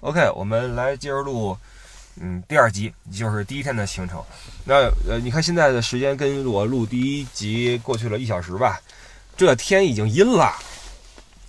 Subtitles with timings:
[0.00, 1.56] OK，我们来接着录，
[2.20, 4.22] 嗯，第二集就是第一天的行程。
[4.64, 8.78] 那呃，你看现在的时间跟我录第一集过去了一小时吧，
[9.36, 10.54] 这天已经阴了。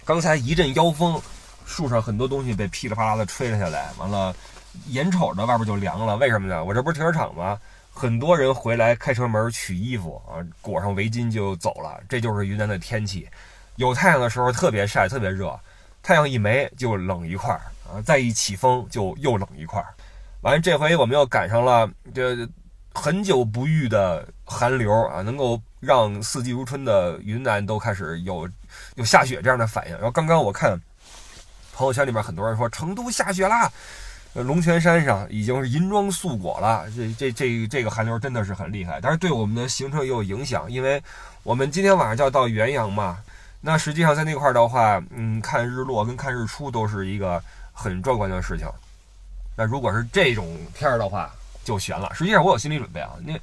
[0.06, 1.22] 刚才一阵妖风，
[1.66, 4.34] 树上很多东西被噼里啪啦的吹了下来，完了，
[4.88, 6.16] 眼瞅着外边就凉了。
[6.16, 6.64] 为什么呢？
[6.64, 7.60] 我这不是停车场吗？
[7.94, 12.00] 很多人回来开车门取衣服啊，裹上围巾就走了。
[12.08, 13.28] 这就是云南的天气，
[13.76, 15.60] 有太阳的时候特别晒，特别热。
[16.02, 17.60] 太阳一没就冷一块儿
[17.92, 19.94] 啊，再一起风就又冷一块儿。
[20.42, 22.48] 完了，这回我们又赶上了这
[22.94, 28.50] 很久不遇的寒流啊，能够让四季如春的云南都开始有
[28.96, 29.94] 有下雪这样的反应。
[29.94, 30.80] 然后刚刚我看
[31.74, 33.72] 朋友圈里面很多人说成都下雪啦，
[34.34, 36.86] 龙泉山上已经是银装素裹了。
[36.96, 41.02] 这这这这个寒流真的是很厉害，但是对我们的行程也有影响，因为
[41.44, 43.18] 我们今天晚上就要到元阳嘛。
[43.62, 47.42] 那实际上在那块儿的话，嗯，看日落跟看日出都是一个
[47.78, 48.68] 很壮观的事情。
[49.56, 51.32] 那如果是这种天儿的话，
[51.64, 52.12] 就悬了。
[52.16, 53.40] 实际上我有心理准备啊，那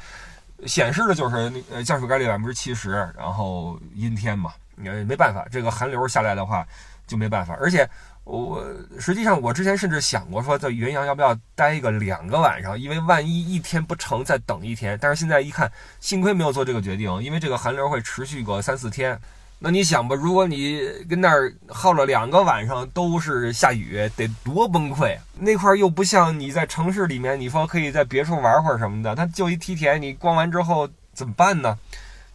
[0.67, 6.67] 显示的就是那呃降水概率百分之七十，然后阴天嘛，也没办法，这个寒流下来的话
[7.07, 7.57] 就没办法。
[7.61, 7.89] 而且
[8.25, 8.65] 我
[8.99, 14.99] 实际上我之前甚至想过说在元阳要不要待一个两个晚上，因为万一一天不成再等一天。
[15.01, 19.21] 但是现在一看，幸亏没有做这个决定，因为这个寒流会持续个三四天。
[19.65, 25.17] 那你想吧，如果你跟那儿耗了两个晚上都是下雨，得多崩溃！
[25.39, 31.79] 那块儿又不像你在城市里面，你说可以在别处玩会儿什么的，它就一梯田，你逛完之后怎么办呢？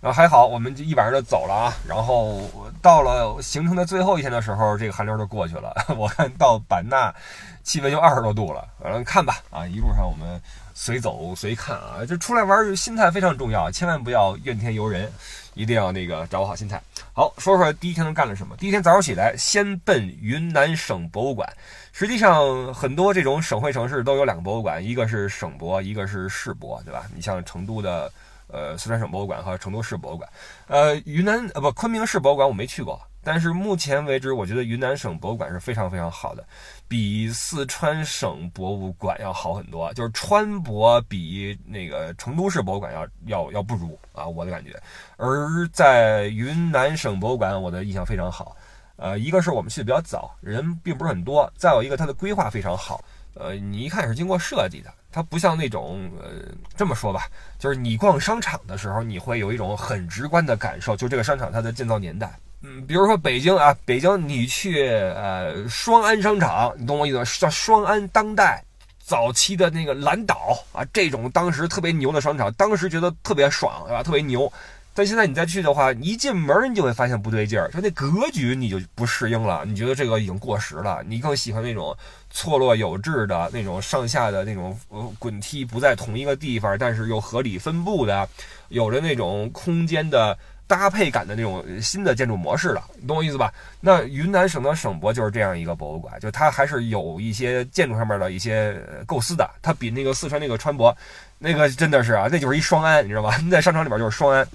[0.02, 1.73] 然后还好，我们就一晚上就走了啊。
[1.88, 2.50] 然后
[2.81, 5.72] 到了行程的最后一天的时候，这个寒流就过去了。
[5.95, 7.13] 我看到版纳
[7.61, 10.41] 气温就二十多度了，反正看吧啊，一路上我们
[10.73, 15.11] 随走随看啊，就出来玩，心态非常重要，千万不要怨天尤人。
[15.53, 16.81] 一定要那个掌握好心态。
[17.14, 18.55] 好，说说第一天都干了什么。
[18.58, 21.52] 第一天早上起来，先奔云南省博物馆。
[21.91, 27.06] 实际上，很多这种省会城市都有两个博物馆，一个是省博，一个是市博，对吧？
[27.14, 28.11] 你像成都的
[28.47, 30.29] 呃四川省博物馆和成都市博物馆。
[30.68, 33.01] 呃，云南呃不昆明市博物馆我没去过。
[33.24, 36.44] 但是目前为止，我觉得云南省博物馆是非常非常好的，
[36.88, 39.94] 比四川省博物馆要好很多。
[39.94, 44.80] 就是川博比那个成都市博物馆要要要不如啊，我的感觉。
[45.18, 48.56] 而在云南省博物馆，我的印象非常好。
[48.96, 53.03] 呃，一个是我们去的比较早，人并不是很多；再有一个，它的规划非常好。
[53.36, 62.31] 呃，你一看是经过设计的，它不像那种呃这么说吧，就是你逛商场的时候，你会有一种很直观的感受，就这个商场它的建造年代。
[62.62, 67.24] 嗯，比如说北京啊，北京你去呃双安商场，你懂我意思吗？
[67.40, 68.62] 叫双安当代
[69.00, 74.03] 早期的那个蓝岛啊，这种当时特别牛的商场，当时觉得特别爽，对吧？
[74.03, 74.52] 特别牛。
[74.94, 81.96] 但现在你再去的话，一进门你就会发现不对劲儿，就那格局你就不适应了，你觉得这个已经过时了，你更喜欢那种
[82.30, 88.28] 错落有致的那种上下的那种呃滚梯不在同一个地方，但是又合理分布的，
[88.68, 90.38] 有着那种空间的。
[90.69, 93.52] 搭配感的那种新的建筑模式了，懂我意思吧？
[93.81, 99.50] 那云南省的省博就是这样一个博物馆，就它还是有一些建筑上面的一些构思的。
[99.63, 100.96] 它比那个四川那个川博，
[101.40, 103.35] 那个真的是啊，那就是一双安，你知道吧？
[103.50, 104.47] 在商场里边就是双安。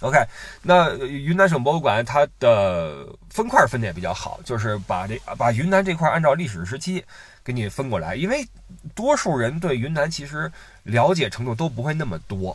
[0.00, 0.18] OK，
[0.60, 7.02] 那云南省博物馆它的分块分的也比较好，就是把这把云南这块按照历史时期
[7.42, 8.46] 给你分过来，因为
[8.94, 10.52] 多数人对云南其实
[10.82, 12.54] 了解程度都不会那么多。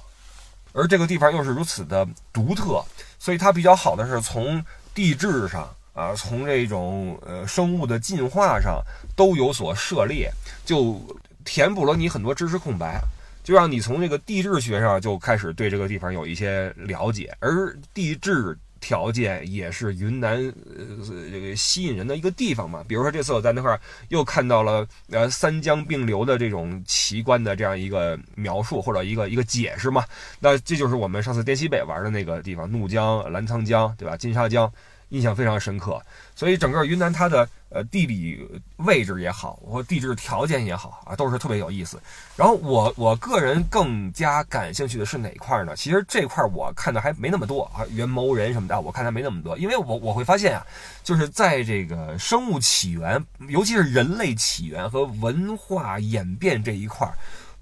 [0.75, 2.84] 而这个地方又是如此的独特，
[3.18, 4.62] 所以它比较好的是从
[4.94, 8.81] 地质上啊，从这种呃生物的进化上
[9.16, 10.30] 都有所涉猎，
[10.66, 11.02] 就
[11.46, 13.00] 填补了你很多知识空白，
[13.41, 18.58] 就让你从这个地质学上就开始对这个地方有一些了解，而地质。
[18.85, 20.38] 条件也是云南
[20.78, 20.85] 呃
[21.31, 22.85] 这个吸引人的一个地方嘛。
[22.88, 30.06] 比如说这次我在那块儿又看到了呃三江并流的这种奇观的这样一个描述或者一个一个解释嘛。
[30.40, 34.16] 那这就是我们上次滇西北玩的那个地方，怒江、澜沧江，对吧？
[34.16, 34.72] 金沙江。
[35.16, 36.02] 印象非常深刻，
[36.36, 38.46] 所以整个云南它的呃地理
[38.76, 41.97] 位置也好，或地质条件也好啊，都是特别有意思。
[42.35, 45.73] 然后我我个人更加感兴趣的是哪块呢？
[45.73, 50.67] 其实这块我看的还没那么多啊，元谋人什么的，我看的没那么多，因为我我会发现啊，
[51.02, 57.09] 就是在这个生物起源，尤其是人类起源和文化演变这一块，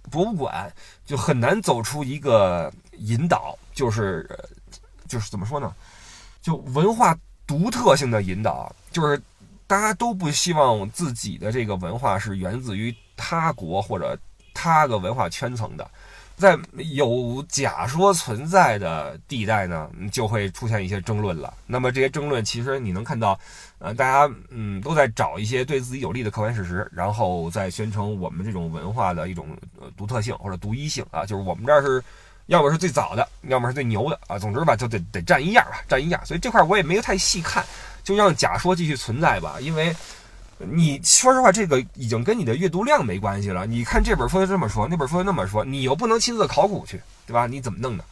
[0.10, 0.74] 博物馆
[1.06, 4.28] 就很难走出一个引导，就是
[5.08, 5.72] 就是怎么说呢？
[6.42, 7.16] 就文化。
[7.46, 9.22] 独特性的引导，就是
[9.68, 14.18] 大家都不希望自己的这个文化是源自于他国或者
[14.54, 15.90] 他个文化圈层的，
[16.36, 21.54] 在有假说存在的地带呢，就会出现一些争论了。
[21.68, 23.40] 那么这些争论，其实你能看到，
[23.80, 29.48] 呃，大家嗯都在找一些对自己有利的客观事实，然后再宣称我们这种文化的一种
[29.98, 32.04] 独特性或者独一性啊，就是我们这儿是
[32.48, 34.38] 要么是最早的，要么是最牛的啊。
[34.38, 36.26] 总之吧，就得得占一样吧，占一样。
[36.26, 37.66] 所以这块我也没有太细看，
[38.04, 39.96] 就让假说继续存在吧，因为。
[40.66, 43.66] 你说实话，这个已经跟你的阅读量没关系了。
[43.66, 47.48] 你看这本书就这么说，那本书就那么说，你又不能亲自考古去，对吧？
[47.48, 48.06] 你怎么弄的？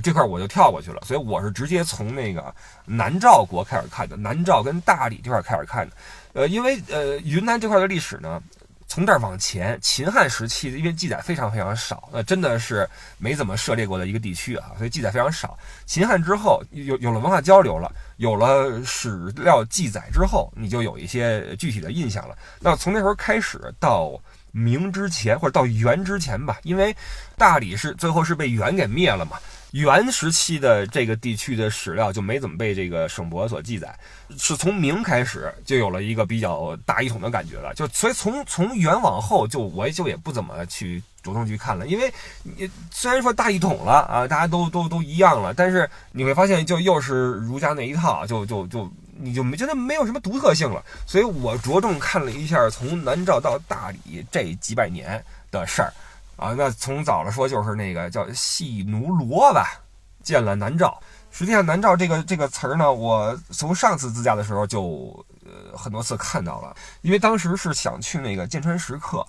[0.00, 1.00] 这块我就跳过去了。
[1.04, 2.54] 所以我是直接从那个
[2.84, 5.96] 南诏国开始看的，南诏跟大理这块开始看的。
[6.34, 8.40] 呃，因为呃云南这块的历史呢。
[8.86, 12.88] 从这儿往前，秦汉时期因为记载非常非常少，那真的是
[13.18, 15.58] 没怎么涉猎过的一个地区啊，所以记载非常少。
[15.86, 22.36] 秦汉之后有有了文化交流了，有了史料记载之后，你就有一些具体的印象了。
[22.60, 24.20] 那从那时候开始到
[24.52, 26.94] 明之前或者到元之前吧，因为
[27.36, 29.36] 大理是最后是被元给灭了嘛。
[29.72, 33.98] 元时期的这个地区的史料就没怎么被这个省博所记载，
[34.36, 37.72] 是从明开始就有了一个比较大一统的感觉了。
[37.74, 42.12] 就所以从从元往后，就我就也不怎么去主动去看了，因为
[42.42, 50.82] 你虽然说大一统了啊，大家都都都一样了，但是你会发现就又是儒家那一套，就就就你就没觉得没有什么独特性了。
[51.06, 55.92] 所以我着重看了一下从南诏到大理这几百年的事儿。
[56.36, 59.80] 啊，那从早了说就是那个叫细奴罗吧，
[60.24, 61.00] 建了南诏。
[61.30, 69.24] 实际上，南诏这个这个词儿呢，我从上次自驾的时候就呃很多次看到了，因为当时是想去那个剑川石刻。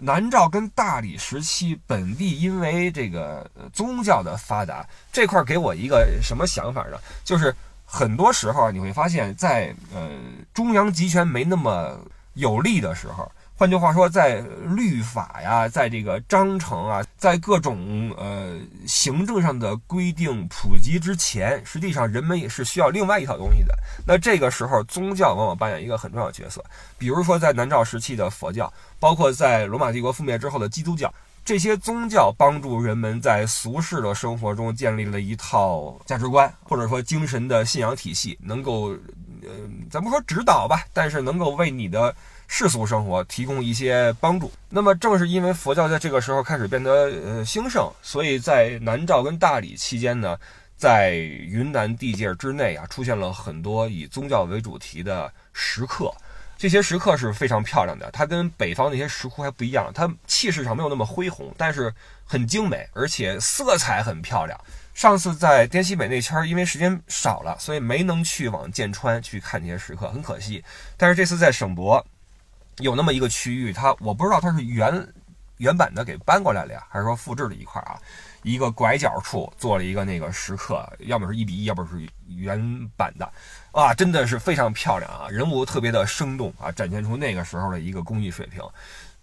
[0.00, 6.98] 南诏跟大理时期本地因为这个宗教的发达，这块给我一个什么想法呢？
[7.24, 7.54] 就是
[7.84, 10.10] 很多时候你会发现在呃
[10.52, 11.98] 中央集权没那么
[12.34, 13.30] 有利的时候。
[13.56, 23.72] 换句话说，在律法呀，在这个章程啊，在各种呃行政上的规定普及之前，实际上人们也是需要另外一套东西的。
[24.04, 26.64] 那这个时候，宗教往往扮演一个很重要的角色。
[26.98, 31.14] 比如说，在南诏时期的佛教，包括在罗马帝国覆灭之后的基督教，
[31.44, 38.88] 这些宗教帮助人们在俗世的生活中建立了一套价值观，或者说精神的信仰体系，能够
[39.42, 39.50] 呃，
[39.90, 42.14] 咱不说指导吧，但是能够为你的。
[42.46, 44.52] 世俗生活提供一些帮助。
[44.68, 46.92] 那么，正是因为佛教在这个时候开始变得
[47.24, 50.38] 呃兴盛，所以在南诏跟大理期间呢，
[50.76, 56.12] 在云南地界之内啊，出现了很多以宗教为主题的石刻。
[56.56, 61.92] 这些石刻是非常漂亮的，它跟北方那些石窟还不一样，它气势上没有那么恢宏，但是
[62.24, 64.58] 很精美，而且色彩很漂亮。
[64.94, 70.64] 上次在滇西北那圈儿，因为时间少了，所以没能去往剑川去看这些石刻，很可惜。
[70.96, 72.04] 但是这次在省博。
[72.78, 75.06] 有那么一个区域，它我不知道它是原
[75.58, 77.94] 原版的给搬过来了呀，还是说复制了一块啊？
[78.42, 83.32] 一个拐角处做了一个那个石刻，要么是一比一，要么是原版的，
[83.74, 88.62] 啊，真的是非常漂亮啊，人物特别的生动啊，展现出那个时候的一个工艺水平。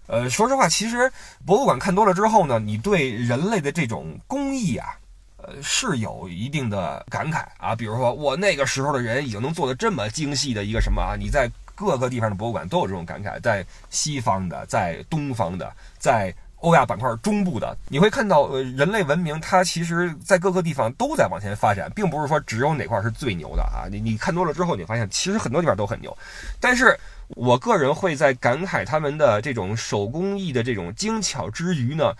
[0.08, 1.12] 呃，说实话，其实
[1.46, 4.90] 博物馆看多了之后呢，你对人类的这种工艺啊，
[5.38, 7.74] 呃，是有一定的感慨啊。
[7.74, 11.16] 比如说，我那个时候的人已经能做的这么精细的一个什么啊？
[11.18, 11.50] 你在。
[11.74, 23.86] 各个地方的博物馆都有这种感慨，在西方的，在东方的，在欧亚板块中部的，你会看到，呃，人类文明它其实在各个地方都在往前发展，并不是说只有哪块是最牛的啊。
[23.92, 26.16] 你你看多了之后，你发现其实很多地方都很牛。
[26.60, 26.98] 但是
[27.30, 32.14] 我个人会在感慨他们的这种手工艺的这种精巧之余呢，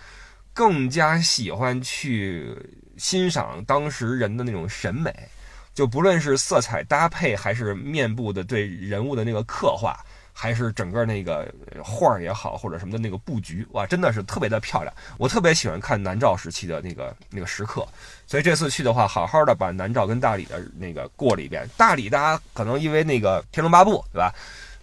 [0.52, 2.56] 更加喜欢去
[2.96, 5.14] 欣赏当时人的那种审美。
[5.74, 9.98] 就不论是色彩搭配，还是面部的对人物的那个刻画，
[10.32, 11.52] 还是整个那个
[11.84, 14.92] 画儿也好，或者什么的那个布局，哇，真的是特别的漂亮。
[15.18, 17.86] 我特别喜欢看南诏时期的那个那个石刻，
[18.26, 21.68] 所以这次去的话，好好的把南诏跟大理的那个过了一遍。
[21.76, 24.34] 大理大家可能因为那个《天龙八部》，对吧？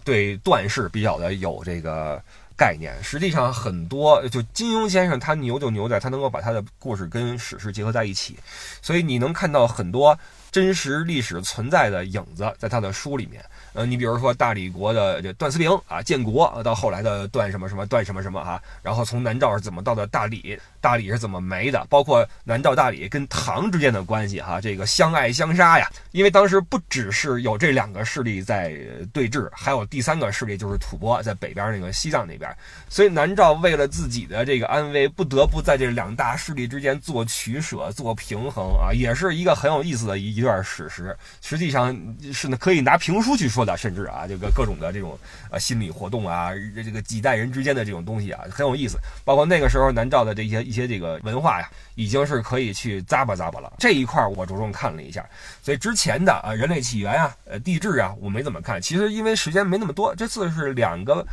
[0.05, 2.21] 对段氏比较的有这个
[2.55, 2.95] 概念。
[3.03, 8.37] 实际上很多，就金庸先生他牛就牛在他能够把他的故事跟史实结合在一起，
[8.81, 10.17] 所以你能看到很多。
[10.51, 13.45] 真实历史存在的影子，在他的书里面。
[13.73, 28.75] 呃，你比如说大理国的这段思平啊，建国到后来的段什么什么段什么什么哈，然后从南诏是怎么到的大理，大理是怎么没的，包括南诏大理跟唐之间的关系哈，这个相爱相杀呀，因为当时不只是有这两个势力在
[29.13, 32.49] 对峙，还有第三个势力就是吐蕃在北边那个西藏那边，
[32.89, 40.39] 所以南诏为了自己的这个安危，不得不在这两大势力之间做取舍、做平衡啊，也是一个很有意思的一。
[40.39, 41.93] 一段史实，实际上
[42.31, 45.17] 是呢可以拿评书去说的，甚至啊这个各种的这种
[45.51, 48.97] 呃心理活动啊，这个几代人之间的这种东西啊很有意思。
[49.23, 53.73] 包括那个时候南诏的这些一些这个文化呀，已经是可以去咂巴咂巴了。
[53.79, 55.25] 这一块我着重看了一下，
[55.61, 58.81] 所以之前的啊人类起源啊、呃地质啊，我没怎么看。
[58.81, 61.25] 其实因为时间没那么多，这次是两个。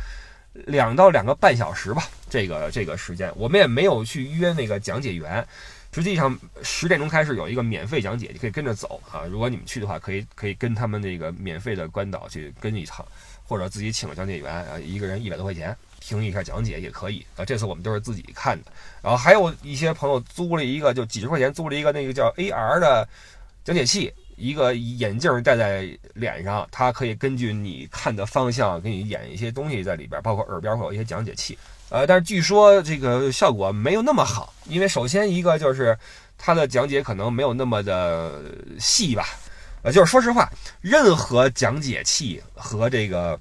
[0.65, 5.45] 两到两个半小时吧，这个这个时间，我们也没有去约那个讲解员。
[5.91, 9.25] 实际上十点钟开始有一个免费讲解，你可以跟着走啊。
[9.29, 13.05] 如果你们去的话，可以可以跟他们那个免费的关导去跟一趟，
[13.43, 17.43] 或者自己请个讲解员啊，一个人一百多块钱听一下讲解也可以啊。
[17.43, 23.07] 这次我们都是自己看的，然后还有一些朋友租了一个就几十块钱租了一个那个叫 AR 的
[23.63, 24.13] 讲解器。
[24.39, 31.57] 一个眼镜戴在脸上，它可以根据你看的方向给你演一些东西在里边，包括耳边会有一些讲解器。
[31.89, 35.97] 呃，但是据说这个效果没有那么好，因为首先一个就是
[36.37, 38.41] 它的讲解可能没有那么的
[38.79, 39.25] 细吧。
[39.83, 40.51] 呃，就是说实话，
[40.81, 43.39] 任何讲解器和这个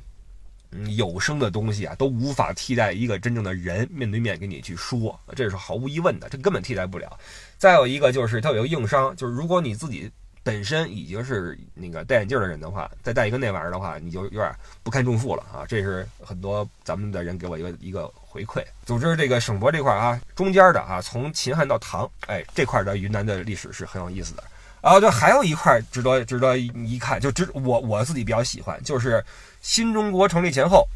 [0.71, 7.19] 嗯有声的东西啊，都无法替代一个真正的人面对面跟你去说，这是毫无疑问的，这根本替代不了。
[7.59, 10.11] 再有一个就是它有一个硬伤，就是如果你自己。
[10.47, 14.49] 本身已经是那个戴眼镜的人的话，再戴一个那玩意儿的话，你就有点
[14.85, 15.67] 不堪重负了啊！
[15.67, 18.63] 这是很多咱们的人给我一个一个回馈。
[18.85, 24.45] 总之，这个省博这块啊，中间的啊，从秦汉到唐，哎，这块的云南的历史是很有意思的。
[24.81, 29.21] 然后，就还有一块值得值得一看，就值我我自己比较喜欢，就是
[29.63, 30.87] 新中国成立前后。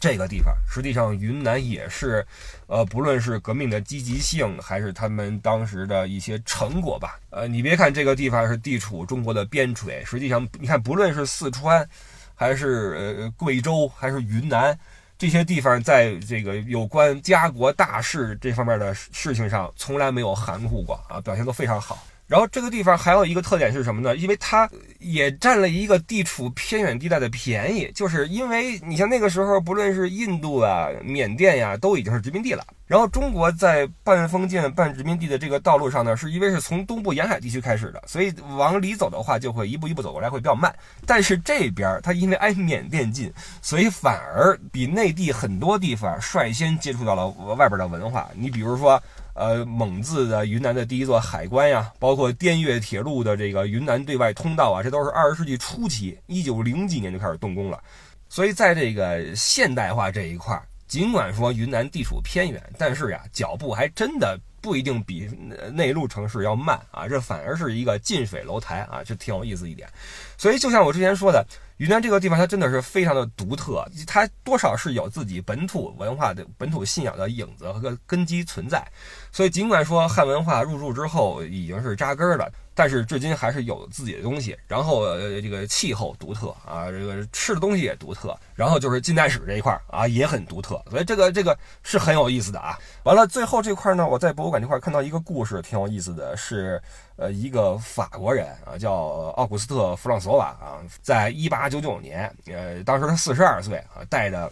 [0.00, 2.26] 这个地方实际上，云南也是，
[2.66, 7.20] 呃，不论是革命的积极性，还是他们当时的一些成果吧。
[7.28, 11.86] 呃，你别看这个地方是地处中国的边陲，实际上，你看，不论是四川，
[12.34, 14.76] 还是呃贵州，还是云南，
[15.18, 22.02] 这些地方在这个有关家国大事这方面的事情上，从来没有含糊过啊，表现都非常好。
[22.30, 24.14] 然后这个地方还有一个特点是什么呢？
[24.14, 24.70] 因为它
[25.00, 32.64] 也占了一个地处偏远地带的便宜，就是因为你像那个时候，不论是印度啊、缅甸呀，都已经是殖民地了。
[32.86, 40.72] 然后中国在半封建半殖民地的这个道路上呢，是因为是从东部沿海地区开始的，所以往里走的话，就会一步一步走过来，会比较慢。
[41.04, 48.28] 但是这边它因为挨缅甸近，所以反而比内地很多地方率先接触到了外边的文化。
[48.36, 49.02] 你比如说。
[49.34, 57.82] 呃，蒙自的云南的第一座海关呀，包括滇越铁路的这个云南对外通道啊，这都是二十世纪初期，一九零几年就开始动工了。
[58.28, 65.28] 所以在这个现代化这一块，尽管说云南地处偏远，但是呀，脚步还真的不一定比
[65.72, 69.88] 内陆城市要慢啊，这反而是一个近水楼台啊，这挺有意思一点。
[70.36, 71.46] 所以就像我之前说的。
[71.80, 78.86] 云南这个地方，它真的是非常的独特，它多少是有自己本土文化的本土信仰的影子和根基存在。
[79.32, 82.52] 所以，尽管说汉文化入驻之后已经是扎根了。
[82.72, 92.78] 但是至今还是有自己的东西，然后呃这个气候独特啊，这个吃的东西也独特，然后就是近代史这一块啊也很独特，所以这个这个是很有意思的啊。
[93.02, 96.80] 完了最后这块呢，我在博物馆这块看到一个故事，挺有意思的，是
[97.20, 98.92] 呃一个法国人啊叫
[99.36, 104.50] 奥古斯特·弗朗索瓦啊，在一八九九年，呃当时他四十二岁啊，带着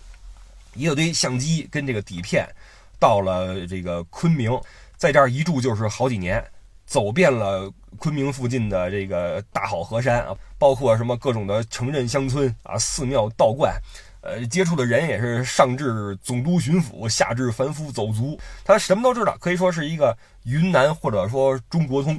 [0.75, 2.47] 一大堆相机跟这个底片，
[2.99, 4.53] 到了这个昆明，
[4.99, 6.45] 在这儿一住就是好几年。
[6.85, 13.75] 走遍了昆明附近的这个大好河山啊，包括什么各种的城镇乡村啊、寺庙道观，
[14.23, 22.19] 呃，接触的人也是上至总督巡抚，下至凡夫走卒，他什么都知道，可以说是一个云南或者说中国通。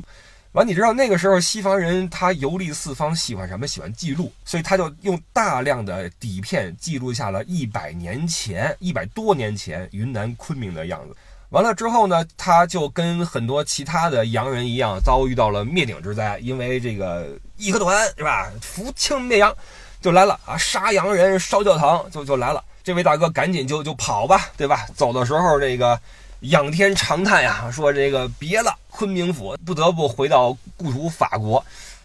[0.54, 3.68] 完，你知道那个时候西方人他游历四方，喜欢什么？
[3.68, 11.16] 喜欢记录，所以他就用大量的底片记录下了一百年前、一百多年前云南昆明的样子。
[11.50, 18.52] 完了之后呢，他就跟很多其他的洋人一样，遭遇到了灭顶之灾，因为这个义和团是吧？
[18.60, 19.56] 扶清灭洋，
[20.02, 20.58] 就来了啊！
[20.58, 22.64] 杀洋人、烧教堂，就就来了。
[22.84, 24.88] 这位大哥赶紧就就跑吧，对吧？
[24.96, 26.00] 走的时候这个
[26.42, 31.64] 仰天长叹呀，说这个别了，昆明府不得不回到故土法国。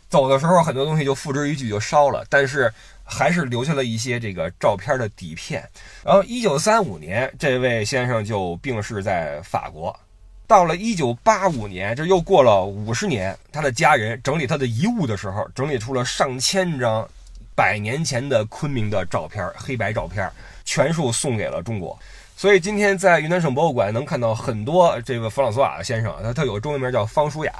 [0.08, 2.72] 走的时候很多东西就付之一炬就烧了，但是。
[3.06, 5.62] 还是留下了一些这个照片的底片。
[6.02, 9.94] 然后，一九三五年，这位先生就病逝在法国。
[10.46, 17.06] 到了一九八五年，这又过了五十年，他的家人整理他的遗物的时候，整理出了上千张
[17.54, 20.26] 百年前的昆明的照片，黑白照片，
[20.64, 21.98] 全数送给了中国。
[22.36, 27.52] 所以，今天在云南省博物馆能看到很多这个弗朗索瓦先生，他他有个中文名叫方舒雅。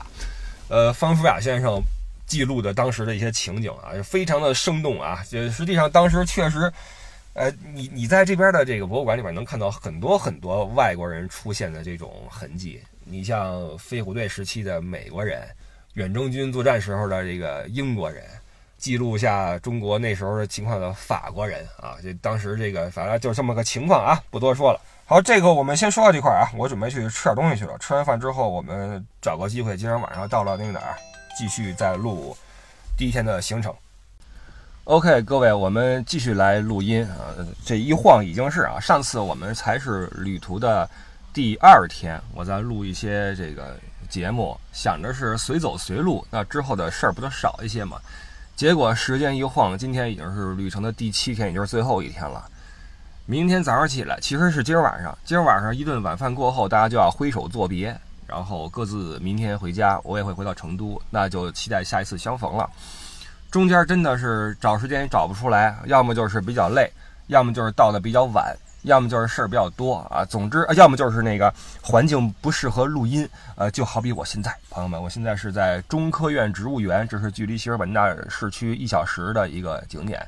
[0.69, 1.83] 呃，方舒雅先生。
[2.27, 5.23] 记录的当时的一些情景啊，非常的生动啊。
[5.29, 6.73] 就实际上当时确实，
[7.35, 12.81] 呃，你你在这边的这个博物馆里边能看到很多很多外国人出现的这种痕迹。
[13.05, 15.47] 你像飞虎队时期的美国人、
[15.93, 18.25] 远征军作战时候的这个英国人，
[18.85, 24.81] 记录下中国那时候的情况的法国人啊，这当时这个反正就这么个情况啊，不多说了。
[25.07, 27.79] 好，这个我们先说到这块啊，我准备去吃点东西去了。
[27.79, 30.99] 吃完饭之后，我们找个机会，今天晚上到了那个哪儿，
[31.35, 32.37] 继续再录
[32.95, 33.75] 第一天的行程。
[34.85, 37.33] OK，各位，我们继续来录音啊！
[37.65, 40.87] 这一晃已经是啊，上次我们才是旅途的
[41.33, 43.79] 第二天，我在录一些这个
[44.11, 47.99] 节目，想着是随走随录，那之后的事儿不就少一些吗？
[48.57, 52.45] 结果时间一晃，今天已经是旅程的第七天，也就是最后一天了。
[53.27, 62.71] 明天早上起来，其实是今儿晚上，今儿晚上一顿晚饭过后，大家就要挥手作别，然后各自明天回家，我也会回到成都，那就期待下一次相逢了。
[63.51, 66.89] 中间真的是找时间也找不出来，要么就是比较累，
[67.27, 70.25] 要么就是到的比较晚，要么就是事儿比较多啊。
[70.25, 73.29] 总之，要么就是那个环境不适合录音。
[73.57, 80.27] 呃，就好比我现在，朋友们，我现在是在中科院植物园，这是距离西尔本纳市区一小时的一个景点，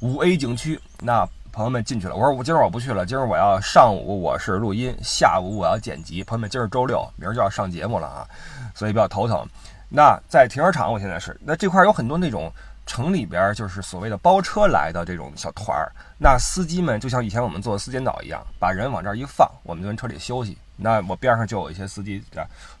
[0.00, 0.80] 五 A 景区。
[1.00, 6.24] 那朋友们进去了，我说我今儿我不去了，今儿我要上午我是录音，下午我要剪辑。
[6.24, 8.26] 朋友们，今儿周六，明儿就要上节目了啊，
[8.74, 9.46] 所以比较头疼。
[9.88, 12.52] 那在停车场，我现在是那这块有很多那种
[12.86, 20.56] 城里边就是所谓的包车来的这种小团儿，那司机们就像以前我们坐四间岛一样，把人往这儿一放，我们就跟车里休息。
[20.76, 22.22] 那我边上就有一些司机，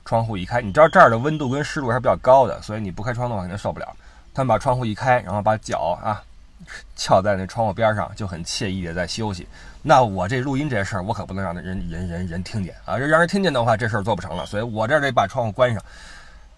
[0.04, 3.96] 窗户一开，你知道这儿的温度跟湿度还是比较高的，所以你不开窗的话肯定受不了。
[4.34, 6.20] 他们把窗户一开，然后把脚啊
[6.96, 9.46] 翘在那窗户边上，就很惬意的在休息。
[9.80, 12.96] 那我这录音这事儿，我可不能让人人人人听见啊！
[12.96, 14.44] 让人听见的话，这事儿做不成了。
[14.44, 15.82] 所以我这儿得把窗户关上。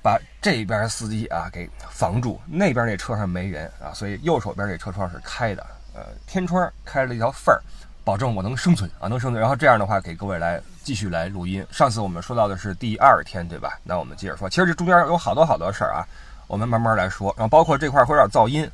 [0.06, 7.60] 把这边司机啊给防住，那边那车上没人啊，所以右手边这车窗是开的，呃，天窗开了一条缝儿，
[8.04, 9.40] 保证我能生存啊，能生存。
[9.40, 11.66] 然后这样的话，给各位来继续来录音。
[11.72, 13.80] 上次我们说到的是第二天，对吧？
[13.82, 16.06] 那我们接着说，其实这中间有好多好多事儿啊，
[16.46, 17.34] 我们慢慢来说。
[17.36, 18.70] 然后包括这块会有点噪音，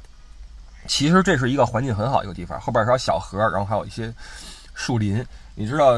[0.87, 4.12] 其实这是一个环境很好一个地方，后边是小河，然后还有一些
[4.75, 5.25] 树林，
[5.55, 5.95] 你知道。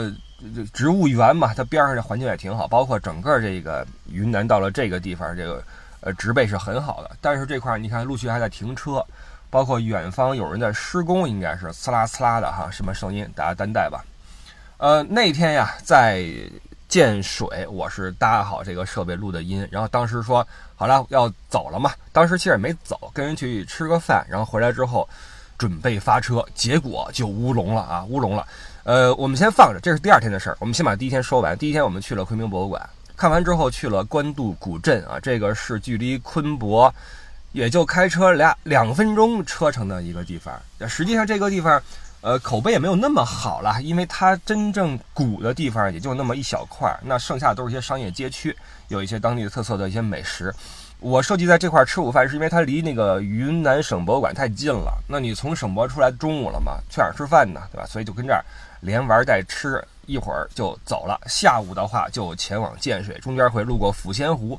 [0.72, 5.62] 植物园嘛，它边上这环境也挺好，包括整个这个云南到了这个地方，这个
[6.00, 7.10] 呃植被是很好的。
[7.20, 9.04] 但是这块你看，陆续还在停车，
[9.50, 14.04] 包括远方有人在施工，应该是呲啦呲啦的哈，什么声音大家担待吧。
[14.78, 16.26] 呃，那天呀在
[16.88, 25.08] 建水，我是搭好这个设备录的音，然后当时说好了要走了嘛，当时其实也没走，跟人去吃个饭，然后回来之后
[25.56, 28.46] 准备发车，结果就乌龙了啊，乌龙了。
[28.82, 30.56] 呃，我们先放着，这是第二天的事儿。
[30.60, 31.56] 我们先把第一天说完。
[31.56, 36.92] 第一天我们去了昆明博物馆，看完之后去了官渡古镇啊，这个是距离昆博
[37.52, 40.54] 也就开车俩两分钟车程的一个地方。
[40.86, 41.80] 实际上这个地方，
[42.20, 48.54] 呃，口碑也没有那么好了，因为它真正古的地方也就那么一小块儿，那剩下都是一些商业街区，
[48.88, 50.54] 有一些当地的特色的一些美食。
[51.04, 54.90] 我设计在这块吃午饭，是因为它离那个云南省博物馆太近了。
[55.06, 57.60] 那你从省博出来中午了嘛，去哪儿吃饭呢？
[57.70, 57.84] 对吧？
[57.86, 58.42] 所以就跟这儿。
[58.80, 61.20] 连玩带吃，一会儿就走了。
[61.26, 64.58] 下午的话就前往建水，中间会路过抚仙湖。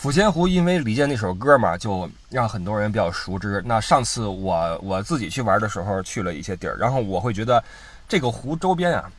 [0.00, 3.60] 抚仙湖因为李健那首歌嘛，就让很多人比较熟知。
[3.66, 7.60] 那上次我我自己去玩的时候去了一些地儿，然后我会觉得
[8.08, 9.10] 这个湖周边啊，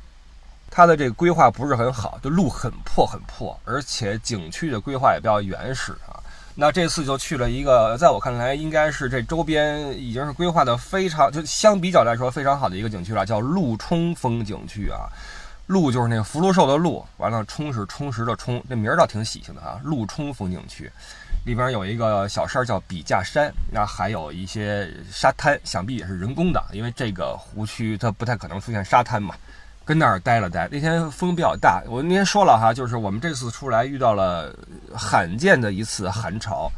[0.69, 6.15] 它的这个规划不是很好，就路很破很破，而且景区的规划也比较原始啊。
[6.61, 15.09] 那这次就去了一个，在我看来应该是这周边已经是规划的非常，就相比较来说非常好的一个景区了，叫鹿冲风景区啊。
[15.65, 19.81] 鹿就是那个福禄寿的禄，完了冲是充实的冲，这名儿倒挺喜庆的啊。
[19.83, 20.87] 鹿冲风景区
[21.47, 29.33] 里边有一个小山叫笔架山，那还有一些沙滩，想必也是人工的，因为这个湖区它不太可能出现沙滩嘛。
[29.83, 31.83] 跟那儿待了待，那天风比较大。
[31.87, 34.53] 我那天说了哈，就是我们这次出来遇到了
[34.95, 36.71] 罕见的一次寒潮，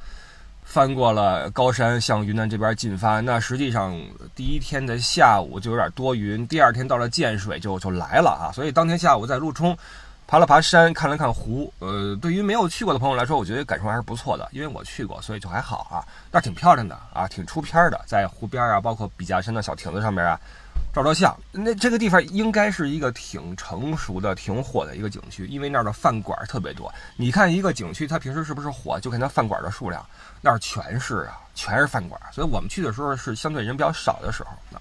[0.64, 3.20] 翻过了高山向云南这边进发。
[3.20, 3.96] 那实际上
[4.34, 8.52] 第一天的下午就有点多云，第二天到了建水就就来了啊。
[8.54, 9.78] 所以当天下午在陆冲
[10.26, 11.72] 爬了爬山，看了看湖。
[11.80, 16.02] 呃，对于没有去过的朋友来说，我觉得感受还是不错的，因为我去过，所以就还好啊。
[16.32, 20.40] 那挺漂亮的啊，挺出片的，在湖边啊，包括笔架山的小亭子上面啊。
[20.94, 26.94] 照照相，那这个地方应该是一个挺成熟的、挺火的一个景区，因为那儿的饭馆特别多。
[27.18, 30.06] 你看一个景区，它平时是不是火，就看它饭馆的数量，
[30.40, 32.22] 那儿全是啊，全是饭馆。
[32.32, 34.52] 所以我们去的时候是相对人比较少的时候。
[34.70, 34.80] 那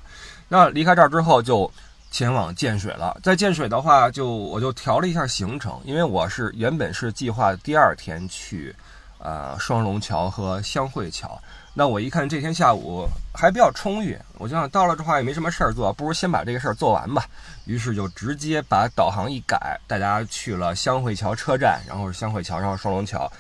[0.49, 1.71] 那离开这儿之后，就
[2.11, 3.19] 前往建水了。
[3.23, 8.77] 在建水的话，就我就调了一下行程，因为我是原本是计划第二天去，
[9.17, 11.41] 呃，双龙桥和香汇桥。
[11.75, 17.25] 那我一看这天下午还比较充裕，我就想到了这话也没什么事儿做，不如先把这个事儿做完吧。
[17.65, 23.31] 于是就直接把导航一改，带大家去了香汇桥车站，然后是香汇桥，然后双龙桥。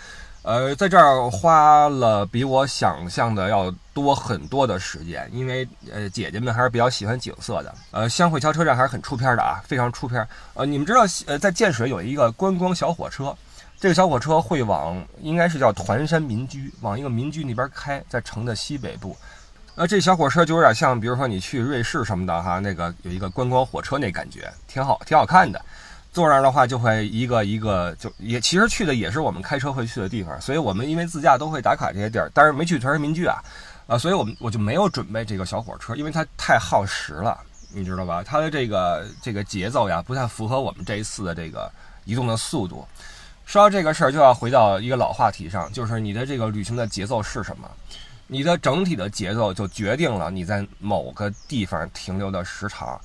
[0.43, 7.73] 呃，在这儿花了比我想象的要多很多的时间，因为呃姐姐们还是比较喜欢景色的。
[7.93, 10.27] 呃，香汇桥车站还是很出片的啊，非常出片。
[10.55, 13.37] 呃，你们知道呃在建水有一个观光小火车，
[13.83, 19.17] 这个小火车会往应该是叫团山民居，往一个民居那边开，在城的西北部。
[19.75, 25.61] 呃，这小火车就有点像，比如说你去瑞士什么的哈，那个有一个观光火车那感觉，挺好，挺好看的。
[26.13, 33.43] 坐那儿的话，就会一个一个就也其实去的也是我们开车会去的地方，所以我们因为自驾都会打卡这些地儿，但是没去团山民居啊，
[33.89, 37.37] 啊，所以我们我就没有准备这个小火车，因为它太耗时了，
[37.73, 38.23] 你知道吧？
[38.25, 41.69] 它的这个这个节奏呀，不太符合我们这一次的这个
[42.05, 42.87] 移动的速度。
[43.53, 47.71] 说到这个事儿，就要回到一个老话题上，就是你的这个旅行的节奏是什么？
[48.27, 52.99] 你的整体的节奏就决定了你在某个地方停留的时长。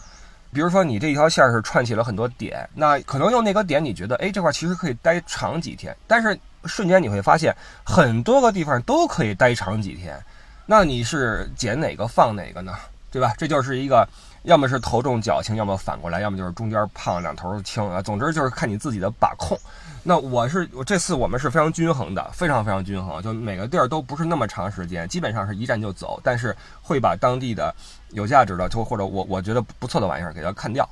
[0.54, 5.94] 比如说，你这一条线是串起了很多点，那可能用那个点，你觉得，哎，这块其实可以待长几天。
[6.08, 10.18] 但是瞬间你会发现，很多个地方都可以待长几天。
[10.66, 12.74] 那你是捡哪个放哪个呢？
[13.12, 13.34] 对吧？
[13.38, 14.08] 这就是一个，
[14.44, 18.02] 要么是头重脚轻，要么反过来，要么就是中间胖两头轻啊。
[18.02, 19.60] 总之就是看你自己的把控。
[20.08, 27.76] 那我是我这次我们是非常均衡的，非常非常均衡，就每个地儿都不是那么长时间，基本上是一站就走，但是会把当地的
[28.12, 30.88] 有价值的，就或者我我觉得不错的玩意儿给它看掉，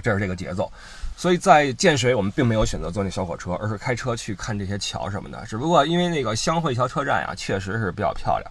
[0.00, 0.70] 这是这个节奏。
[1.16, 5.44] 所以在建水，我们并没有选择坐那小火车，而是开车去看这些桥什么的。
[5.44, 8.48] 只不过因为那个湘汇桥车站呀，确实是比较漂亮。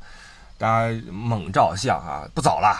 [0.60, 2.28] 大家猛照相啊！
[2.36, 2.76] 不走了，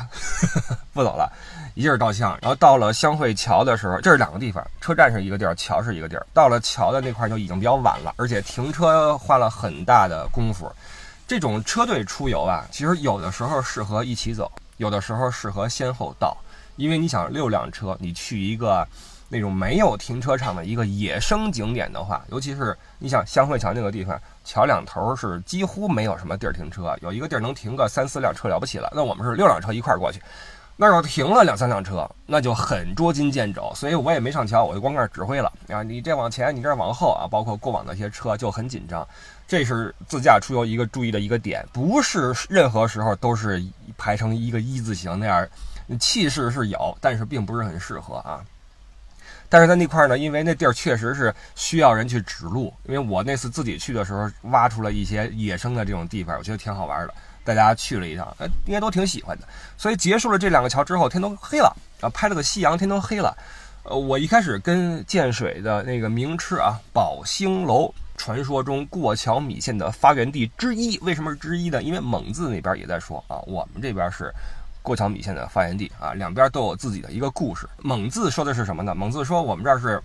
[0.92, 1.32] 不走了，
[1.76, 2.38] 一劲儿照相。
[2.42, 6.28] 然后到了香汇桥的时候，这是两个地方，车站是一个地儿，桥是一个地儿。
[6.34, 10.70] 到了桥的那块就已经比较晚了，而且停车花了很大的功夫。
[11.26, 16.36] 这种车队出游啊，其实有的时候适合一起走，有的时候适合先后到，
[16.76, 18.86] 因为你想六辆车，你去一个。
[19.30, 28.92] 那种没有停车场的一个野生景点的话，尤其是你想香汇桥那个地方，桥两头是几乎没有什么地儿停车，有一个地儿能停个三四辆车了不起了。
[28.94, 30.20] 那我们是六辆车一块儿过去，
[30.76, 33.72] 那要停了两三辆车，那就很捉襟见肘。
[33.76, 39.08] 所以我也没上桥，我就光那儿指挥了啊，你这往前，你这往后啊，包括过往的一些车就很紧张。
[39.48, 43.64] 这是自驾出游一个注意的一个点，不是任何时候都是
[43.98, 45.48] 排成一个一字形那样，
[46.00, 48.42] 气势是有，但是并不是很适合啊。
[49.50, 52.72] 但是在那块儿呢，因为那地儿确实是需要人去指路。
[52.86, 57.14] 因为我那次自己去的时候，挖出了一些野生的这种地方，我觉得挺好玩的。
[57.44, 59.48] 大家去了一趟，哎，应该都挺喜欢的。
[59.76, 63.36] 所以结束了这两个桥之后，天都黑了啊，拍了个夕阳，天都黑了。
[63.84, 71.82] 呃，我一开始跟建水的那个名吃啊，宝兴楼，传说中过桥米线的发源地之一，为什么是之一呢？
[71.82, 74.32] 因为蒙自那边也在说啊，我们这边是。
[74.82, 77.68] 过桥米线的发源地啊，两边都有自己的一个故事。
[77.78, 78.96] 蒙自说的是什么呢？
[78.96, 80.02] 蒙自说我们这儿是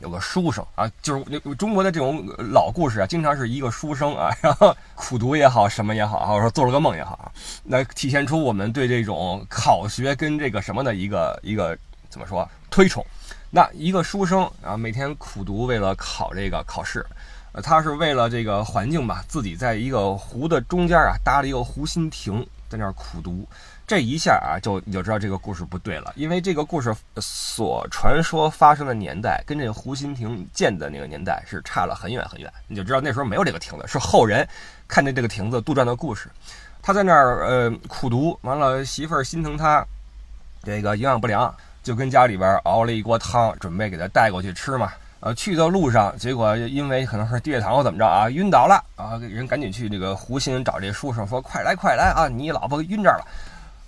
[0.00, 7.32] 有个书生啊，就是那中国的这种老故事啊，经常是一个书生啊， 然后苦读也好，什么也好，或者说做了个梦也好啊，
[7.64, 11.76] 那体现出我们对这种考学跟这个什么的一个一个
[12.10, 13.04] 怎么说推崇。
[13.48, 17.04] 那一个书生啊，每天苦读为了考这个考试，
[17.52, 23.46] 呃，他是为了这个环境吧，自己在一个湖的中间啊搭了一个湖心亭，在那儿苦读。
[23.86, 34.46] 这一下啊，就你就知道这个故事不对了，因为这个故事所传说发生的年代跟这个湖心亭建的那个年代是差了很远很远，你就知道那时候没有这个亭子，是后人
[34.88, 36.28] 看见这个亭子杜撰的故事。
[36.82, 39.86] 他在那儿呃苦读，完了媳妇儿心疼他，
[40.62, 44.92] 这个营养不良，就跟家里边熬了一锅汤，准备给他带过去吃嘛。
[45.20, 53.24] 呃，去的路上，结果因为可能是低血糖或怎么着啊，晕倒了啊，人赶紧去这个湖心找这书生说：“快来快来啊，你老婆晕这儿了。”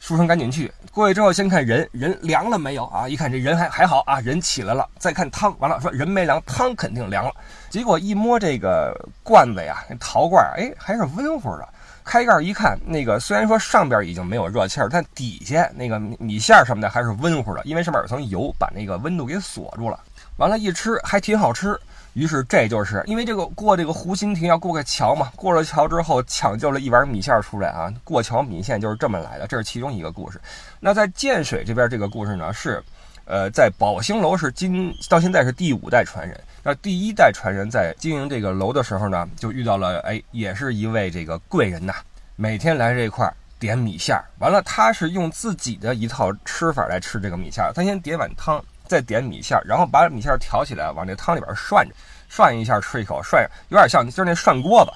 [0.00, 3.08] 书生赶紧去过去之后，先看人人凉了没有啊？
[3.08, 4.88] 一看这人还还好啊，人起来了。
[4.96, 7.32] 再看汤，完了说人没凉，汤肯定凉了。
[7.68, 11.68] 结果一摸这个罐子呀，陶罐，哎，还是温乎的。
[12.08, 20.00] 开盖一看，那个虽然说上边已经没有热气儿，但底下那个米线什么的还是温乎的，因为上面有层油把那个温度给锁住了。
[20.38, 21.78] 完了，一吃还挺好吃。
[22.14, 25.30] 于是，这就是因为这个过这个湖心亭要过个桥嘛。
[25.36, 27.92] 过了桥之后，抢救了一碗米线出来啊。
[28.02, 30.40] 过桥米线就是这么来的，这是其中一个故事。
[30.80, 32.82] 那在建水这边，这个故事呢是，
[33.26, 36.40] 呃，在宝兴楼是今到现在是第五代传人。
[36.68, 41.94] 那第一代传人在经营这个楼的时候呢，就遇到了，哎，也是一位这个贵人呐。
[42.36, 47.72] 每天来这块儿点米线儿，完了他是用自己的一套吃法来吃这个米线儿。
[47.72, 48.62] 他先点碗汤。
[48.86, 51.94] 再点米线儿，然后把米线儿挑起来，往这汤里边涮着，
[52.28, 54.90] 涮一下吃一口，涮有点像就是那涮锅子。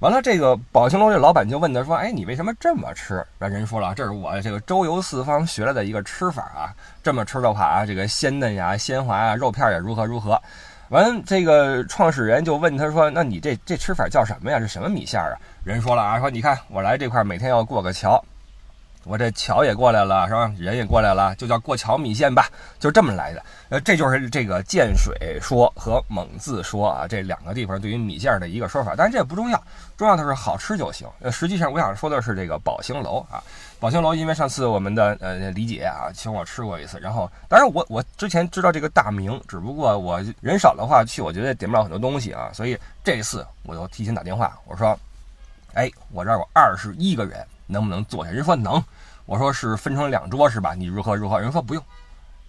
[0.00, 6.68] 完了，这个宝兴楼这老板就问他说：“哎，你为什么这么吃？”那人说了：“这是我这个周游四方学来的一个吃法啊，
[7.02, 10.38] 这么吃的话啊，这个鲜嫩呀、鲜滑啊，肉片也如何如何。”
[10.94, 14.60] 完，这个创始人就问他说：“那你这这吃法叫什么呀？
[14.60, 15.34] 是什么米线啊？”
[15.66, 18.24] 人说了啊，说你看我来这块每天要过个桥。
[19.04, 20.52] 我这桥也过来了，是吧？
[20.58, 23.42] 人也过来了，就叫过桥米线吧，就这么来的。
[23.68, 28.94] 呃，这就是这个建水说和蒙自说啊，这两个地方对于米线的一个说法。
[28.96, 29.62] 但是这也不重要，
[29.96, 31.06] 重要的是好吃就行。
[31.20, 33.42] 呃，实际上我想说的是这个宝兴楼啊，
[33.78, 44.98] 宝兴楼，因为上次我们的呃李姐啊请我吃过一次，然后当然我我之前知道这个大名，只不过我人少的话去，我觉得点不了很多东西啊，所以这次我就提前打电话，我说，
[45.74, 47.44] 哎，我这儿有二十一个人。
[47.66, 48.30] 能不能坐下？
[48.30, 48.82] 人说能，
[49.26, 50.74] 我说是分成两桌是吧？
[50.74, 51.40] 你如何如何？
[51.40, 51.82] 人说不用，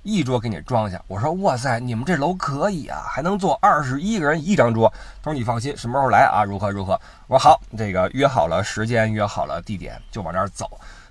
[0.04, 1.01] 一桌给你装下。
[1.08, 4.91] 我说哇塞，你们这楼可以啊，还能坐二十一个人一张桌。
[5.23, 6.43] 他说你放心，什么时候来啊？
[6.43, 6.99] 如何如何？
[7.28, 10.69] 我说好，这个约好了时间，约好了地点，就往那儿走。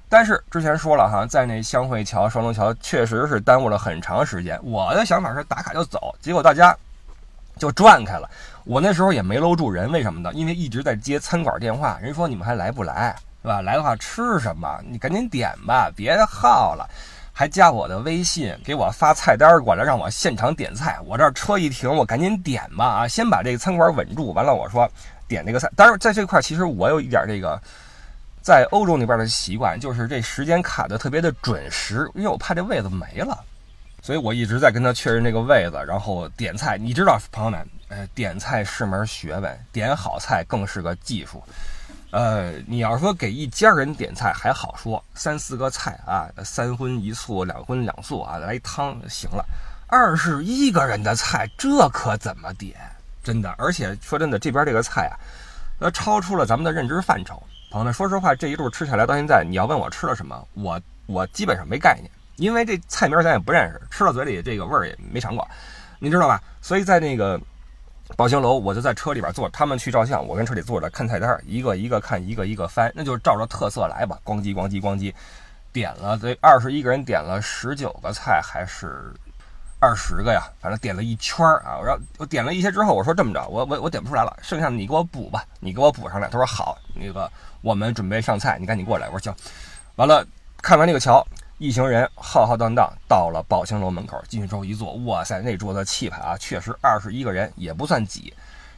[0.08, 4.60] 但是之前说了哈，在那香汇桥、双龙桥确实是耽误了很长时间。
[4.62, 6.76] 我的想法是打卡就走，结果大家
[7.58, 8.30] 就转开了。
[8.64, 10.32] 我那时候也没搂住人，为什么呢？
[10.32, 13.16] 因为一直在接餐馆电话，人说你们还来不来？
[13.44, 13.60] 对吧？
[13.60, 14.80] 来的话吃什么？
[14.88, 16.88] 你赶紧点吧，别耗了。
[17.30, 20.98] 还加我的微信，给我发菜单过来，让我现场点菜。
[21.04, 23.08] 我这车一停，我赶紧点吧啊！
[23.08, 24.32] 先把这个餐馆稳住。
[24.32, 24.90] 完了，我说
[25.28, 25.70] 点这个菜。
[25.76, 27.60] 当然，在这块其实我有一点这个
[28.40, 33.38] 在欧洲那边的习惯，就是这时间卡的特别的准时，因为我怕这位子没了，
[34.00, 36.78] 所以我一直在跟他确认这个位子，然后点菜。
[36.78, 41.42] 你知道，朋友们，呃，点菜是门学问，点好菜更是个技术。
[42.14, 49.44] 呃，你要说给一家人点菜还好说，三四个菜啊，三荤一素，两荤两素啊，来一汤行了。
[49.88, 52.76] 二十一个人的菜，这可怎么点？
[53.24, 55.18] 真的，而且说真的，这边这个菜啊，
[55.80, 57.42] 呃，超出了咱们的认知范畴。
[57.72, 65.44] 朋友们，说实话，这一路吃下来到现在，你要问我吃了什么，我我基本上没概念，因为这菜名咱也不认识，吃到嘴里这个味儿也没尝过，
[65.98, 66.40] 你知道吧？
[66.62, 67.40] 所以在那个。
[68.16, 75.12] 宝兴楼，我就在车里边坐，他们去照相，我跟车里坐着看菜单，一个一个看，一个一个翻，那就照着特色来吧，咣叽咣叽咣叽，
[75.72, 79.12] 点了这二十一个人点了十九个菜还是
[79.80, 80.44] 二十个呀？
[80.60, 81.76] 反正点了一圈儿啊。
[81.80, 86.28] 我让我点了一些之后，我说这么着，我我我点不出来了，剩下的你给我补吧，你给我补上来。
[86.28, 87.28] 他说好，那个
[87.62, 89.08] 我们准备上菜，你赶紧过来。
[89.08, 89.34] 我说行。
[89.96, 90.24] 完了，
[90.62, 91.26] 看完那个桥。
[91.58, 98.34] 一行人浩浩荡荡到了宝兴楼门口，进去之后一坐，哇塞，那桌子气派啊，确实二十一个人也不算挤，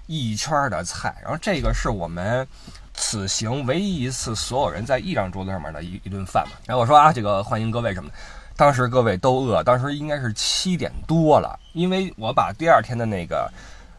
[0.06, 1.16] 一圈的菜。
[1.22, 2.46] 然后这个是我们
[2.92, 6.52] 此行唯一一次所有人在一张桌子上面的一一顿饭嘛。
[6.66, 8.14] 然后我说啊，这个欢迎各位什么的，
[8.56, 13.50] 当时各位都饿，当时应该是七点多了，因为我把第二天的那个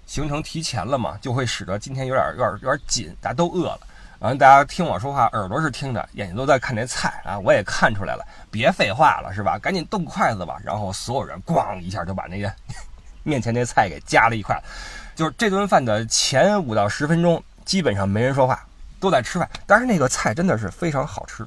[0.06, 3.80] 行程提前了嘛，就会使得今天有点有点有点紧，大家都饿了。
[4.20, 7.38] 完了，大家听我说话，耳朵是听着，眼睛都在看这菜啊！
[7.38, 9.60] 我也看出来了，别废话了，是吧？
[9.60, 10.58] 赶紧动筷子吧！
[10.64, 12.52] 然后所有人咣一下就把那个
[13.22, 14.60] 面前那菜给夹了一块。
[15.16, 18.66] 就是这顿饭的前五到十分钟，基本上没人说话，
[19.00, 19.48] 都在吃饭。
[19.68, 21.46] 但是那个菜真的是非常好吃。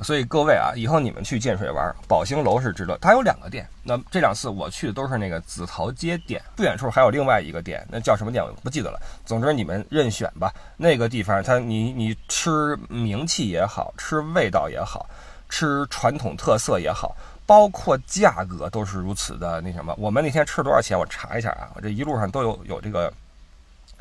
[0.00, 2.96] 所以各位啊，以后你们去建水玩，宝兴楼是值得。
[2.98, 9.00] 它有两个店，那这两次我去的都是那个紫陶街店，不远处还有另外一个店，那叫什么店我不记得了。
[9.24, 10.52] 总之你们任选吧。
[10.76, 15.08] 那个地方，它你你吃名气也好吃味道也好
[15.48, 17.14] 吃传统特色也好，
[17.46, 19.94] 包括价格都是如此的那什么。
[19.98, 20.98] 我们那天吃了多少钱？
[20.98, 23.12] 我查一下啊，我这一路上都有有这个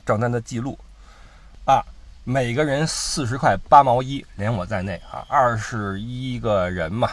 [0.06, 0.78] 账单的记录
[1.66, 1.84] 啊。
[2.24, 7.10] 每个人四十块八毛一，连我在内啊，二十一个人嘛，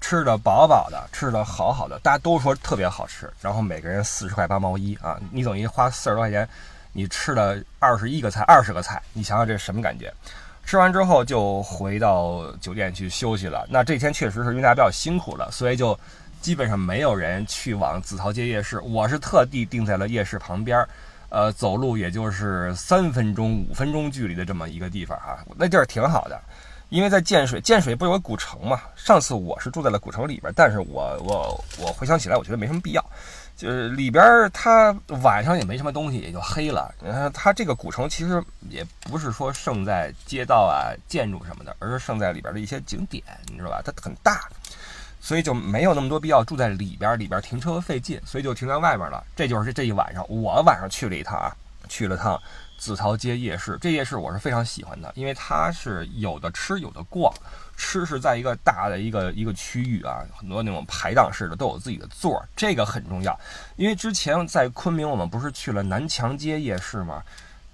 [0.00, 3.30] 吃的饱饱的，吃的好好的，大家都说特别好吃。
[3.40, 6.48] 然后每个人四十块八毛一啊，你等于花四十多块钱，
[6.92, 10.12] 你吃了二十一个菜，二十个菜，你想想这是什么感觉？
[10.66, 13.64] 吃完之后就回到酒店去休息了。
[13.70, 15.96] 那这天确实是因为大家比较辛苦了，所以就
[16.42, 18.80] 基本上没有人去往紫陶街夜市。
[18.80, 20.84] 我是特地定在了夜市旁边。
[21.30, 26.40] 呃，走路也就是三分钟、五分钟距离的这么一个地方啊，那地儿挺好的，
[26.88, 28.80] 因为在建水，建水不有个古城嘛？
[28.96, 33.04] 上次我是住在了古城里边，但是我我我回想起来，我觉得没什么必要，
[33.56, 36.94] 就是里边它晚上也没什么东西，也就黑了。
[37.02, 43.82] 呃，它这个古城其实也不是说胜在街道啊、建筑什么的，而是胜在里边的一些景点，你知道吧？
[43.84, 44.48] 它很大。
[45.20, 49.24] 所以就没有那么多必要住在里边，里边停车费劲，所以就停在外边了。
[49.34, 51.54] 这就是这一晚上，我晚上去了一趟啊，
[51.88, 52.40] 去了趟
[52.78, 53.76] 紫陶街夜市。
[53.80, 57.32] 这夜市我是非常喜欢的，因为它是有的吃有的逛，
[57.76, 63.38] 吃是在一个大的一个一个区域啊，很多那种排档式的都有自己的座儿，这个很重要。
[63.76, 67.22] 因为之前在昆明我们不是去了南墙街夜市吗？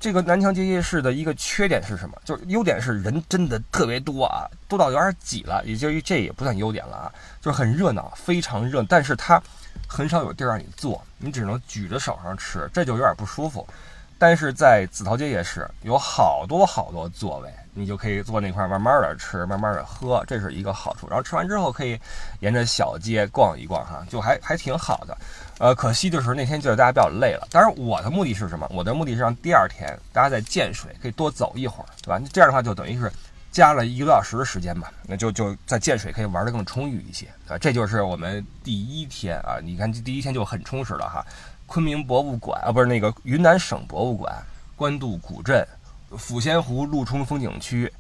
[0.05, 2.15] 这个南墙街夜市的一个缺点是什么？
[2.27, 5.63] 就是优点是人真的特别多啊，多到有点挤了。
[5.65, 8.85] 也就这也不算优点了啊，就是很热闹，非常热。
[8.87, 9.43] 但是它
[9.89, 13.67] 很少有地儿让你坐，你只能举着手上吃，这就有点不舒服。
[14.19, 21.09] 但是在紫陶街夜市有好多好多座位，你就可以坐那块慢慢的吃，慢慢的喝，这是一个好处。
[21.09, 21.99] 然后吃完之后可以
[22.41, 25.17] 沿着小街逛一逛，哈，就还还挺好的。
[25.59, 27.47] 呃，可惜就是那天就是大家比较累了。
[27.51, 28.69] 当然，我的目的是什么？
[28.71, 32.21] 我的目的是让第二天大家在建水可以多走一会儿，对吧？
[32.33, 33.11] 这样的话就等于是
[33.53, 37.57] 加了一个多小时的时间吧，那就就在建水可以玩的更充裕一些啊。
[37.57, 41.25] 这就是我们第一天啊，你看第一天就很充实了哈。
[41.67, 44.35] 昆明博物馆啊，不是那个云南省博物馆、
[44.77, 45.67] 官渡古镇、
[46.11, 47.91] 抚仙湖陆冲风景区、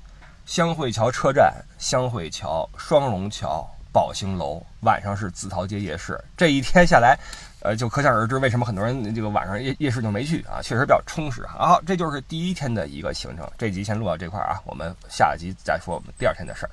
[0.44, 6.20] 香汇桥车站、香汇桥、双龙桥、宝兴楼，晚上是紫陶街夜市。
[6.36, 7.16] 这一天下来，
[7.60, 11.54] 呃，就可想而知为什么很多人这个晚上夜夜市就没去啊，确实比较充实啊。
[11.56, 13.48] 好，这就是第一天的一个行程。
[13.56, 16.70] 这集先录到这块啊，我们下集再说我们第二天的事儿。